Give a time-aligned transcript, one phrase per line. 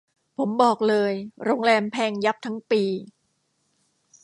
[0.37, 1.13] ผมบอกเลย
[1.43, 2.83] โรงแรมแพงยับทั้งปี